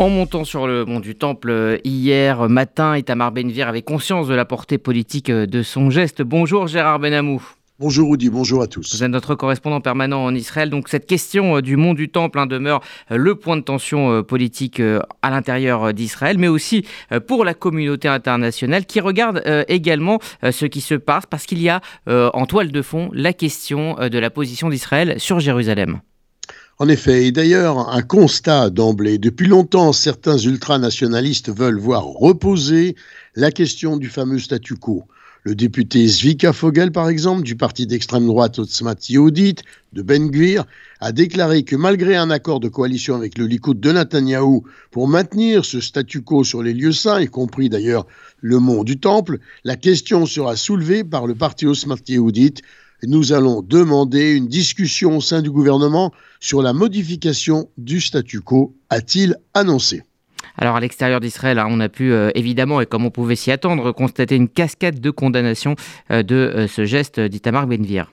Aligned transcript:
En 0.00 0.10
montant 0.10 0.44
sur 0.44 0.68
le 0.68 0.84
mont 0.84 1.00
du 1.00 1.16
Temple 1.16 1.50
euh, 1.50 1.78
hier 1.82 2.48
matin, 2.48 2.96
Itamar 2.96 3.32
Benvir 3.32 3.66
avait 3.66 3.82
conscience 3.82 4.28
de 4.28 4.34
la 4.34 4.44
portée 4.44 4.78
politique 4.78 5.28
euh, 5.28 5.44
de 5.44 5.64
son 5.64 5.90
geste. 5.90 6.22
Bonjour 6.22 6.68
Gérard 6.68 7.00
Benamou. 7.00 7.42
Bonjour 7.80 8.12
Rudy, 8.12 8.30
bonjour 8.30 8.62
à 8.62 8.68
tous. 8.68 8.94
Vous 8.94 9.02
êtes 9.02 9.10
notre 9.10 9.34
correspondant 9.34 9.80
permanent 9.80 10.24
en 10.24 10.32
Israël. 10.36 10.70
Donc 10.70 10.88
cette 10.88 11.08
question 11.08 11.56
euh, 11.56 11.62
du 11.62 11.76
mont 11.76 11.94
du 11.94 12.08
Temple 12.08 12.38
hein, 12.38 12.46
demeure 12.46 12.80
le 13.10 13.34
point 13.34 13.56
de 13.56 13.62
tension 13.62 14.22
politique 14.22 14.80
à 15.22 15.30
l'intérieur 15.30 15.92
d'Israël, 15.92 16.38
mais 16.38 16.48
aussi 16.48 16.84
pour 17.26 17.44
la 17.44 17.54
communauté 17.54 18.06
internationale 18.06 18.86
qui 18.86 19.00
regarde 19.00 19.42
également 19.66 20.20
ce 20.48 20.66
qui 20.66 20.80
se 20.80 20.94
passe 20.94 21.24
parce 21.28 21.44
qu'il 21.44 21.60
y 21.60 21.68
a 21.68 21.80
en 22.06 22.46
toile 22.46 22.70
de 22.70 22.82
fond 22.82 23.10
la 23.12 23.32
question 23.32 23.96
de 23.96 24.18
la 24.18 24.30
position 24.30 24.68
d'Israël 24.68 25.18
sur 25.18 25.40
Jérusalem. 25.40 26.00
En 26.80 26.88
effet, 26.88 27.26
et 27.26 27.32
d'ailleurs, 27.32 27.88
un 27.88 28.02
constat 28.02 28.70
d'emblée. 28.70 29.18
Depuis 29.18 29.48
longtemps, 29.48 29.92
certains 29.92 30.38
ultranationalistes 30.38 31.52
veulent 31.52 31.80
voir 31.80 32.04
reposer 32.04 32.94
la 33.34 33.50
question 33.50 33.96
du 33.96 34.08
fameux 34.08 34.38
statu 34.38 34.76
quo. 34.76 35.02
Le 35.42 35.56
député 35.56 36.06
Zvika 36.06 36.52
Fogel, 36.52 36.92
par 36.92 37.08
exemple, 37.08 37.42
du 37.42 37.56
parti 37.56 37.84
d'extrême 37.84 38.26
droite 38.26 38.60
Otzmat 38.60 38.94
Yehudit, 39.08 39.56
de 39.92 40.02
Ben 40.02 40.30
Gvir, 40.30 40.66
a 41.00 41.10
déclaré 41.10 41.64
que 41.64 41.74
malgré 41.74 42.14
un 42.14 42.30
accord 42.30 42.60
de 42.60 42.68
coalition 42.68 43.16
avec 43.16 43.38
le 43.38 43.46
Likoud 43.46 43.80
de 43.80 43.90
Netanyahou 43.90 44.62
pour 44.92 45.08
maintenir 45.08 45.64
ce 45.64 45.80
statu 45.80 46.22
quo 46.22 46.44
sur 46.44 46.62
les 46.62 46.74
lieux 46.74 46.92
saints, 46.92 47.20
y 47.20 47.26
compris 47.26 47.68
d'ailleurs 47.68 48.06
le 48.40 48.60
mont 48.60 48.84
du 48.84 49.00
Temple, 49.00 49.38
la 49.64 49.74
question 49.74 50.26
sera 50.26 50.54
soulevée 50.54 51.02
par 51.02 51.26
le 51.26 51.34
parti 51.34 51.66
Otzmat 51.66 51.96
Yehudit 52.06 52.62
nous 53.06 53.32
allons 53.32 53.62
demander 53.62 54.32
une 54.32 54.48
discussion 54.48 55.16
au 55.16 55.20
sein 55.20 55.42
du 55.42 55.50
gouvernement 55.50 56.12
sur 56.40 56.62
la 56.62 56.72
modification 56.72 57.68
du 57.78 58.00
statu 58.00 58.40
quo, 58.40 58.74
a-t-il 58.90 59.36
annoncé. 59.54 60.02
Alors 60.56 60.76
à 60.76 60.80
l'extérieur 60.80 61.20
d'Israël, 61.20 61.58
hein, 61.58 61.68
on 61.70 61.78
a 61.78 61.88
pu 61.88 62.12
euh, 62.12 62.30
évidemment, 62.34 62.80
et 62.80 62.86
comme 62.86 63.04
on 63.04 63.10
pouvait 63.10 63.36
s'y 63.36 63.52
attendre, 63.52 63.92
constater 63.92 64.34
une 64.34 64.48
cascade 64.48 65.00
de 65.00 65.10
condamnation 65.10 65.76
euh, 66.10 66.22
de 66.24 66.34
euh, 66.34 66.66
ce 66.66 66.84
geste 66.84 67.20
d'Itamar 67.20 67.68
Benvir. 67.68 68.12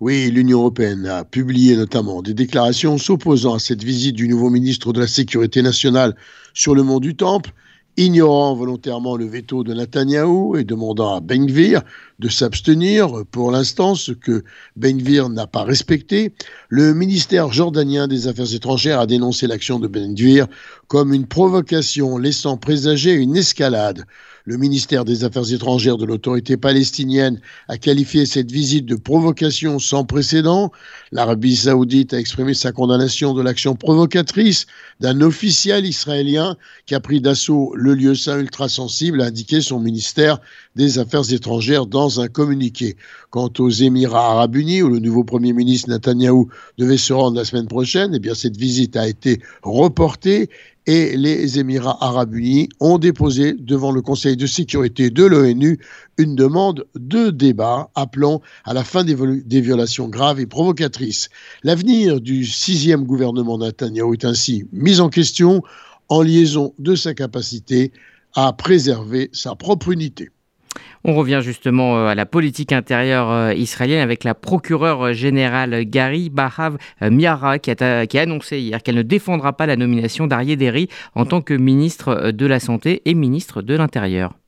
Oui, 0.00 0.30
l'Union 0.30 0.58
européenne 0.58 1.06
a 1.06 1.24
publié 1.24 1.76
notamment 1.76 2.22
des 2.22 2.34
déclarations 2.34 2.98
s'opposant 2.98 3.54
à 3.54 3.58
cette 3.58 3.82
visite 3.82 4.16
du 4.16 4.28
nouveau 4.28 4.50
ministre 4.50 4.92
de 4.92 5.00
la 5.00 5.06
Sécurité 5.06 5.62
nationale 5.62 6.14
sur 6.52 6.74
le 6.74 6.82
mont 6.82 7.00
du 7.00 7.16
Temple 7.16 7.50
ignorant 8.00 8.54
volontairement 8.54 9.14
le 9.14 9.26
veto 9.26 9.62
de 9.62 9.74
Netanyahou 9.74 10.56
et 10.56 10.64
demandant 10.64 11.14
à 11.16 11.20
Benvir 11.20 11.82
de 12.18 12.28
s'abstenir, 12.28 13.26
pour 13.30 13.50
l'instant, 13.50 13.94
ce 13.94 14.12
que 14.12 14.42
Benvir 14.74 15.28
n'a 15.28 15.46
pas 15.46 15.64
respecté, 15.64 16.32
le 16.70 16.94
ministère 16.94 17.52
jordanien 17.52 18.08
des 18.08 18.26
Affaires 18.26 18.54
étrangères 18.54 19.00
a 19.00 19.06
dénoncé 19.06 19.46
l'action 19.46 19.78
de 19.78 19.86
Benvir 19.86 20.46
comme 20.88 21.12
une 21.12 21.26
provocation 21.26 22.16
laissant 22.16 22.56
présager 22.56 23.12
une 23.12 23.36
escalade 23.36 24.06
le 24.44 24.56
ministère 24.56 25.04
des 25.04 25.24
Affaires 25.24 25.52
étrangères 25.52 25.96
de 25.96 26.04
l'autorité 26.04 26.56
palestinienne 26.56 27.40
a 27.68 27.78
qualifié 27.78 28.26
cette 28.26 28.50
visite 28.50 28.86
de 28.86 28.96
provocation 28.96 29.78
sans 29.78 30.04
précédent. 30.04 30.72
L'Arabie 31.12 31.56
saoudite 31.56 32.14
a 32.14 32.18
exprimé 32.18 32.54
sa 32.54 32.72
condamnation 32.72 33.34
de 33.34 33.42
l'action 33.42 33.74
provocatrice 33.74 34.66
d'un 35.00 35.20
officiel 35.20 35.86
israélien 35.86 36.56
qui 36.86 36.94
a 36.94 37.00
pris 37.00 37.20
d'assaut 37.20 37.72
le 37.74 37.94
lieu 37.94 38.14
saint 38.14 38.38
ultra 38.38 38.68
sensible, 38.68 39.20
a 39.20 39.26
indiqué 39.26 39.60
son 39.60 39.80
ministère 39.80 40.38
des 40.76 40.98
Affaires 40.98 41.32
étrangères 41.32 41.86
dans 41.86 42.20
un 42.20 42.28
communiqué. 42.28 42.96
Quant 43.30 43.52
aux 43.58 43.70
Émirats 43.70 44.32
arabes 44.32 44.56
unis, 44.56 44.82
où 44.82 44.88
le 44.88 44.98
nouveau 44.98 45.24
Premier 45.24 45.52
ministre 45.52 45.90
Netanyahou 45.90 46.48
devait 46.78 46.96
se 46.96 47.12
rendre 47.12 47.36
la 47.36 47.44
semaine 47.44 47.68
prochaine, 47.68 48.14
eh 48.14 48.18
bien 48.18 48.34
cette 48.34 48.56
visite 48.56 48.96
a 48.96 49.06
été 49.06 49.40
reportée 49.62 50.48
et 50.86 51.16
les 51.16 51.58
Émirats 51.58 51.98
arabes 52.00 52.34
unis 52.34 52.68
ont 52.80 52.98
déposé 52.98 53.52
devant 53.52 53.92
le 53.92 54.02
Conseil 54.02 54.36
de 54.36 54.46
sécurité 54.46 55.10
de 55.10 55.24
l'ONU 55.24 55.78
une 56.18 56.34
demande 56.34 56.86
de 56.94 57.30
débat 57.30 57.90
appelant 57.94 58.40
à 58.64 58.74
la 58.74 58.84
fin 58.84 59.04
des, 59.04 59.14
violations 59.60 60.08
graves 60.08 60.40
et 60.40 60.46
provocatrices. 60.46 61.28
L'avenir 61.62 62.20
du 62.20 62.44
sixième 62.44 63.04
gouvernement 63.04 63.58
Netanyahou 63.58 64.14
est 64.14 64.24
ainsi 64.24 64.64
mis 64.72 65.00
en 65.00 65.08
question 65.08 65.62
en 66.08 66.22
liaison 66.22 66.74
de 66.78 66.94
sa 66.94 67.14
capacité 67.14 67.92
à 68.34 68.52
préserver 68.52 69.30
sa 69.32 69.54
propre 69.54 69.90
unité. 69.90 70.30
On 71.04 71.14
revient 71.14 71.40
justement 71.42 71.96
euh, 71.96 72.06
à 72.08 72.14
la 72.14 72.26
politique 72.26 72.72
intérieure 72.72 73.30
euh, 73.30 73.54
israélienne 73.54 74.00
avec 74.00 74.24
la 74.24 74.34
procureure 74.34 75.12
générale 75.12 75.84
Gary 75.84 76.28
Bahav 76.28 76.76
euh, 77.02 77.10
Miara 77.10 77.58
qui 77.58 77.70
a, 77.70 78.06
annoncé 78.20 78.58
hier 78.58 78.82
qu'elle 78.82 78.96
ne 78.96 79.02
défendra 79.02 79.54
pas 79.54 79.66
la 79.66 79.76
nomination 79.76 80.26
d'Arié 80.26 80.56
Derry 80.56 80.88
en 81.14 81.24
tant 81.24 81.40
que 81.40 81.54
ministre 81.54 82.30
de 82.32 82.46
la 82.46 82.60
Santé 82.60 83.02
et 83.04 83.14
ministre 83.14 83.62
de 83.62 83.74
l'Intérieur. 83.74 84.39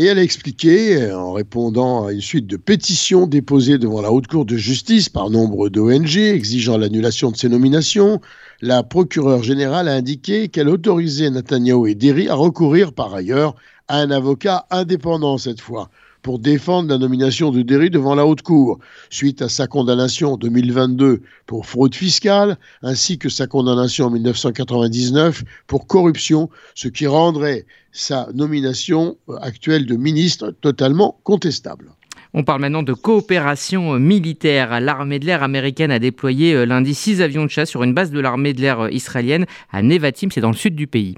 Et 0.00 0.04
elle 0.04 0.18
a 0.18 0.22
expliqué, 0.22 1.12
en 1.12 1.34
répondant 1.34 2.06
à 2.06 2.12
une 2.12 2.22
suite 2.22 2.46
de 2.46 2.56
pétitions 2.56 3.26
déposées 3.26 3.76
devant 3.76 4.00
la 4.00 4.10
Haute 4.10 4.28
Cour 4.28 4.46
de 4.46 4.56
justice 4.56 5.10
par 5.10 5.28
nombre 5.28 5.68
d'ONG 5.68 6.16
exigeant 6.16 6.78
l'annulation 6.78 7.30
de 7.30 7.36
ces 7.36 7.50
nominations, 7.50 8.18
la 8.62 8.82
procureure 8.82 9.42
générale 9.42 9.88
a 9.88 9.92
indiqué 9.92 10.48
qu'elle 10.48 10.70
autorisait 10.70 11.28
Netanyahu 11.28 11.90
et 11.90 11.94
Derry 11.94 12.30
à 12.30 12.34
recourir 12.34 12.94
par 12.94 13.14
ailleurs 13.14 13.54
à 13.88 13.98
un 13.98 14.10
avocat 14.10 14.64
indépendant 14.70 15.36
cette 15.36 15.60
fois 15.60 15.90
pour 16.22 16.38
défendre 16.38 16.88
la 16.88 16.98
nomination 16.98 17.50
de 17.50 17.62
Derry 17.62 17.90
devant 17.90 18.14
la 18.14 18.26
Haute 18.26 18.42
Cour, 18.42 18.78
suite 19.10 19.42
à 19.42 19.48
sa 19.48 19.66
condamnation 19.66 20.34
en 20.34 20.36
2022 20.36 21.22
pour 21.46 21.66
fraude 21.66 21.94
fiscale, 21.94 22.58
ainsi 22.82 23.18
que 23.18 23.28
sa 23.28 23.46
condamnation 23.46 24.06
en 24.06 24.10
1999 24.10 25.44
pour 25.66 25.86
corruption, 25.86 26.50
ce 26.74 26.88
qui 26.88 27.06
rendrait 27.06 27.66
sa 27.92 28.28
nomination 28.34 29.16
actuelle 29.40 29.86
de 29.86 29.96
ministre 29.96 30.54
totalement 30.60 31.18
contestable. 31.24 31.90
On 32.32 32.44
parle 32.44 32.60
maintenant 32.60 32.84
de 32.84 32.92
coopération 32.92 33.98
militaire. 33.98 34.78
L'armée 34.80 35.18
de 35.18 35.26
l'air 35.26 35.42
américaine 35.42 35.90
a 35.90 35.98
déployé 35.98 36.54
euh, 36.54 36.64
lundi 36.64 36.94
six 36.94 37.20
avions 37.22 37.44
de 37.44 37.50
chasse 37.50 37.70
sur 37.70 37.82
une 37.82 37.92
base 37.92 38.12
de 38.12 38.20
l'armée 38.20 38.52
de 38.52 38.60
l'air 38.60 38.80
euh, 38.80 38.90
israélienne 38.90 39.46
à 39.72 39.82
Nevatim, 39.82 40.28
c'est 40.32 40.40
dans 40.40 40.52
le 40.52 40.56
sud 40.56 40.76
du 40.76 40.86
pays. 40.86 41.16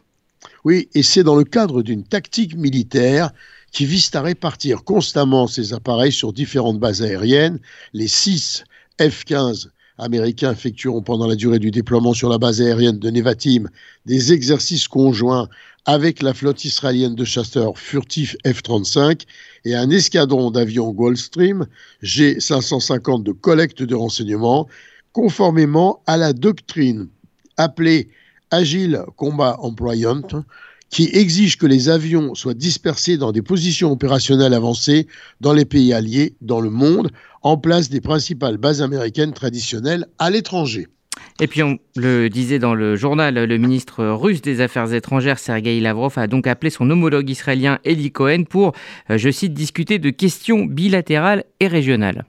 Oui, 0.64 0.88
et 0.94 1.02
c'est 1.02 1.22
dans 1.22 1.36
le 1.36 1.44
cadre 1.44 1.82
d'une 1.82 2.04
tactique 2.04 2.56
militaire 2.56 3.32
qui 3.72 3.86
vise 3.86 4.10
à 4.14 4.22
répartir 4.22 4.84
constamment 4.84 5.46
ces 5.46 5.72
appareils 5.72 6.12
sur 6.12 6.32
différentes 6.32 6.78
bases 6.78 7.02
aériennes. 7.02 7.58
Les 7.92 8.08
six 8.08 8.64
F-15 9.00 9.68
américains 9.98 10.52
effectueront 10.52 11.02
pendant 11.02 11.26
la 11.26 11.36
durée 11.36 11.58
du 11.58 11.70
déploiement 11.70 12.12
sur 12.12 12.28
la 12.28 12.38
base 12.38 12.60
aérienne 12.60 12.98
de 12.98 13.10
Nevatim 13.10 13.68
des 14.06 14.32
exercices 14.32 14.88
conjoints 14.88 15.48
avec 15.84 16.22
la 16.22 16.32
flotte 16.32 16.64
israélienne 16.64 17.14
de 17.14 17.24
chasseurs 17.24 17.76
furtifs 17.78 18.36
F-35 18.44 19.22
et 19.64 19.74
un 19.74 19.90
escadron 19.90 20.50
d'avions 20.50 20.92
Gulfstream 20.92 21.66
G-550 22.02 23.22
de 23.22 23.32
collecte 23.32 23.82
de 23.82 23.94
renseignements, 23.94 24.68
conformément 25.12 26.02
à 26.06 26.16
la 26.16 26.32
doctrine 26.32 27.08
appelée 27.56 28.10
Agile 28.50 29.02
Combat 29.16 29.56
Employment, 29.60 30.44
qui 30.92 31.08
exige 31.14 31.56
que 31.56 31.66
les 31.66 31.88
avions 31.88 32.34
soient 32.34 32.54
dispersés 32.54 33.16
dans 33.16 33.32
des 33.32 33.42
positions 33.42 33.90
opérationnelles 33.90 34.54
avancées 34.54 35.08
dans 35.40 35.54
les 35.54 35.64
pays 35.64 35.92
alliés, 35.92 36.34
dans 36.42 36.60
le 36.60 36.70
monde, 36.70 37.10
en 37.40 37.56
place 37.56 37.88
des 37.88 38.02
principales 38.02 38.58
bases 38.58 38.82
américaines 38.82 39.32
traditionnelles 39.32 40.06
à 40.18 40.30
l'étranger. 40.30 40.86
Et 41.40 41.46
puis 41.46 41.62
on 41.62 41.78
le 41.96 42.28
disait 42.28 42.58
dans 42.58 42.74
le 42.74 42.94
journal, 42.94 43.34
le 43.34 43.58
ministre 43.58 44.04
russe 44.04 44.42
des 44.42 44.60
Affaires 44.60 44.92
étrangères 44.92 45.38
Sergei 45.38 45.80
Lavrov 45.80 46.12
a 46.18 46.26
donc 46.26 46.46
appelé 46.46 46.68
son 46.68 46.88
homologue 46.90 47.28
israélien 47.30 47.78
Eli 47.84 48.12
Cohen 48.12 48.44
pour, 48.44 48.72
euh, 49.10 49.16
je 49.16 49.30
cite, 49.30 49.54
discuter 49.54 49.98
de 49.98 50.10
questions 50.10 50.66
bilatérales 50.66 51.44
et 51.58 51.68
régionales. 51.68 52.26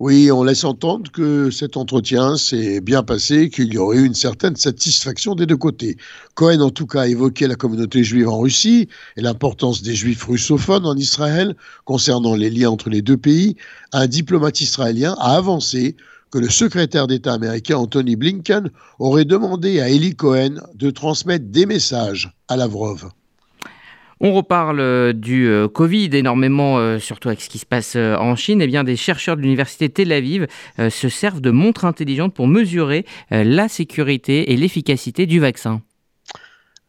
Oui, 0.00 0.32
on 0.32 0.42
laisse 0.42 0.64
entendre 0.64 1.08
que 1.12 1.50
cet 1.50 1.76
entretien 1.76 2.36
s'est 2.36 2.80
bien 2.80 3.04
passé, 3.04 3.48
qu'il 3.48 3.72
y 3.72 3.78
aurait 3.78 3.98
eu 3.98 4.04
une 4.04 4.14
certaine 4.14 4.56
satisfaction 4.56 5.36
des 5.36 5.46
deux 5.46 5.56
côtés. 5.56 5.96
Cohen, 6.34 6.60
en 6.60 6.70
tout 6.70 6.86
cas, 6.86 7.02
a 7.02 7.06
évoqué 7.06 7.46
la 7.46 7.54
communauté 7.54 8.02
juive 8.02 8.28
en 8.28 8.40
Russie 8.40 8.88
et 9.16 9.20
l'importance 9.20 9.82
des 9.82 9.94
juifs 9.94 10.24
russophones 10.24 10.84
en 10.84 10.96
Israël 10.96 11.54
concernant 11.84 12.34
les 12.34 12.50
liens 12.50 12.70
entre 12.70 12.90
les 12.90 13.02
deux 13.02 13.16
pays. 13.16 13.56
Un 13.92 14.08
diplomate 14.08 14.60
israélien 14.60 15.14
a 15.20 15.36
avancé 15.36 15.94
que 16.32 16.38
le 16.38 16.50
secrétaire 16.50 17.06
d'État 17.06 17.32
américain 17.32 17.76
Anthony 17.76 18.16
Blinken 18.16 18.70
aurait 18.98 19.24
demandé 19.24 19.80
à 19.80 19.90
Eli 19.90 20.16
Cohen 20.16 20.56
de 20.74 20.90
transmettre 20.90 21.46
des 21.46 21.66
messages 21.66 22.34
à 22.48 22.56
Lavrov. 22.56 23.10
On 24.20 24.32
reparle 24.32 24.80
euh, 24.80 25.12
du 25.12 25.48
euh, 25.48 25.68
Covid 25.68 26.10
énormément, 26.12 26.78
euh, 26.78 26.98
surtout 26.98 27.28
avec 27.28 27.40
ce 27.40 27.48
qui 27.48 27.58
se 27.58 27.66
passe 27.66 27.96
en 27.96 28.36
Chine. 28.36 28.62
Eh 28.62 28.84
des 28.84 28.96
chercheurs 28.96 29.36
de 29.36 29.42
l'université 29.42 29.88
Tel 29.88 30.12
Aviv 30.12 30.46
se 30.78 31.08
servent 31.08 31.40
de 31.40 31.50
montres 31.50 31.84
intelligentes 31.84 32.34
pour 32.34 32.48
mesurer 32.48 33.06
la 33.30 33.68
sécurité 33.68 34.52
et 34.52 34.56
l'efficacité 34.56 35.26
du 35.26 35.38
vaccin. 35.38 35.80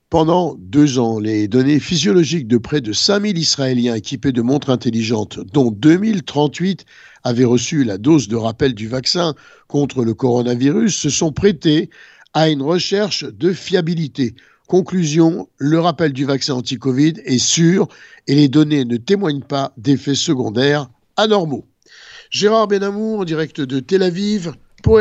Pendant 0.10 0.56
deux 0.58 0.98
ans, 0.98 1.20
les 1.20 1.48
données 1.48 1.80
physiologiques 1.80 2.48
de 2.48 2.58
près 2.58 2.82
de 2.82 2.92
5000 2.92 3.38
Israéliens 3.38 3.96
équipés 3.96 4.32
de 4.32 4.42
montres 4.42 4.72
intelligentes, 4.72 5.40
dont 5.54 5.72
2038 5.72 6.86
avaient 7.24 7.46
reçu 7.46 7.84
la 7.84 7.98
dose 7.98 8.28
de 8.28 8.36
rappel 8.36 8.74
du 8.74 8.88
vaccin 8.88 9.36
contre 9.68 10.04
le 10.04 10.14
coronavirus, 10.14 10.96
se 10.96 11.10
sont 11.10 11.32
prêtées 11.32 11.90
à 12.34 12.50
une 12.50 12.62
recherche 12.62 13.24
de 13.26 13.54
fiabilité 13.54 14.36
Conclusion, 14.68 15.48
le 15.58 15.80
rappel 15.80 16.12
du 16.12 16.26
vaccin 16.26 16.56
anti-Covid 16.56 17.14
est 17.26 17.38
sûr 17.38 17.88
et 18.28 18.34
les 18.34 18.48
données 18.48 18.84
ne 18.84 18.98
témoignent 18.98 19.44
pas 19.44 19.72
d'effets 19.78 20.16
secondaires 20.16 20.90
anormaux. 21.18 21.66
Gérard 22.32 22.68
Benamou 22.68 23.22
en 23.22 23.26
direct 23.26 23.62
de 23.62 23.80
Tel 23.80 24.02
Aviv 24.02 24.54
pour. 24.82 25.00